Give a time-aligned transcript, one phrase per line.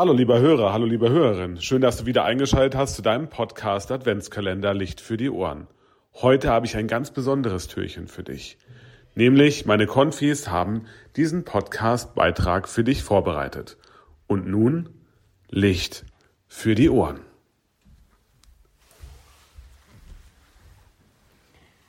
[0.00, 1.60] Hallo lieber Hörer, hallo liebe Hörerin.
[1.60, 5.66] Schön, dass du wieder eingeschaltet hast zu deinem Podcast Adventskalender Licht für die Ohren.
[6.14, 8.56] Heute habe ich ein ganz besonderes Türchen für dich.
[9.14, 13.76] Nämlich meine Konfis haben diesen Podcast-Beitrag für dich vorbereitet.
[14.26, 14.88] Und nun
[15.50, 16.06] Licht
[16.48, 17.20] für die Ohren.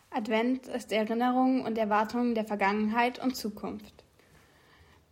[0.10, 4.04] Advent ist Erinnerung und Erwartung der Vergangenheit und Zukunft.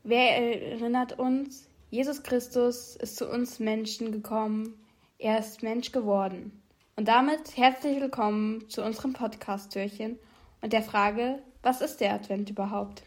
[0.04, 4.80] Wer erinnert uns, Jesus Christus ist zu uns Menschen gekommen,
[5.18, 6.62] er ist Mensch geworden.
[6.96, 10.20] Und damit herzlich willkommen zu unserem Podcast-Türchen
[10.62, 13.02] und der Frage, was ist der Advent überhaupt?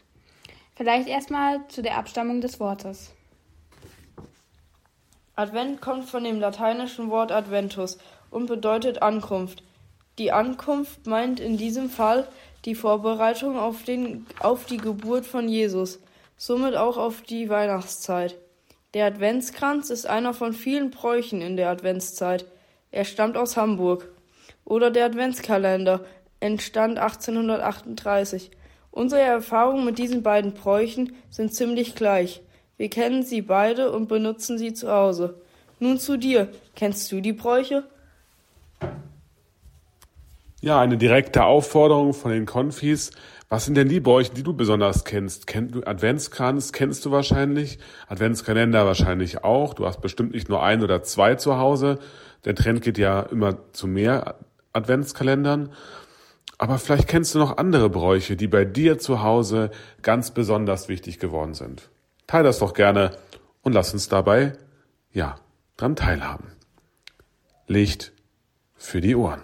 [0.75, 3.13] Vielleicht erstmal zu der Abstammung des Wortes.
[5.37, 7.97] Advent kommt von dem lateinischen Wort Adventus
[8.31, 9.63] und bedeutet Ankunft.
[10.17, 12.27] Die Ankunft meint in diesem Fall
[12.65, 15.99] die Vorbereitung auf, den, auf die Geburt von Jesus,
[16.35, 18.42] somit auch auf die Weihnachtszeit.
[18.93, 22.45] Der Adventskranz ist einer von vielen Bräuchen in der Adventszeit.
[22.91, 24.09] Er stammt aus Hamburg.
[24.65, 26.05] Oder der Adventskalender
[26.39, 28.51] entstand 1838.
[28.91, 32.43] Unsere Erfahrungen mit diesen beiden Bräuchen sind ziemlich gleich.
[32.77, 35.41] Wir kennen sie beide und benutzen sie zu Hause.
[35.79, 36.49] Nun zu dir.
[36.75, 37.85] Kennst du die Bräuche?
[40.63, 43.11] Ja, eine direkte Aufforderung von den Konfis.
[43.49, 45.45] Was sind denn die Bräuche, die du besonders kennst?
[45.45, 49.73] Kennt du Adventskranz kennst du wahrscheinlich, Adventskalender wahrscheinlich auch.
[49.73, 51.99] Du hast bestimmt nicht nur ein oder zwei zu Hause.
[52.45, 54.35] Der Trend geht ja immer zu mehr
[54.71, 55.73] Adventskalendern.
[56.57, 59.69] Aber vielleicht kennst du noch andere Bräuche, die bei dir zu Hause
[60.01, 61.89] ganz besonders wichtig geworden sind.
[62.25, 63.11] Teil das doch gerne
[63.63, 64.53] und lass uns dabei,
[65.11, 65.35] ja,
[65.75, 66.53] dran teilhaben.
[67.67, 68.13] Licht
[68.77, 69.41] für die Ohren.